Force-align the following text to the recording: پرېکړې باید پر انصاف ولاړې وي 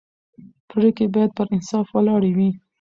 پرېکړې 0.71 1.07
باید 1.13 1.31
پر 1.37 1.47
انصاف 1.55 1.87
ولاړې 1.91 2.31
وي 2.37 2.49